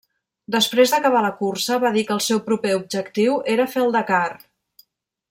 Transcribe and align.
Després 0.53 0.93
d'acabar 0.93 1.21
la 1.25 1.29
cursa 1.41 1.77
va 1.83 1.91
dir 1.97 2.05
que 2.07 2.15
el 2.15 2.23
seu 2.29 2.41
proper 2.49 2.73
objectiu 2.81 3.39
era 3.57 3.69
fer 3.75 3.85
el 3.87 3.95
Dakar. 3.97 4.25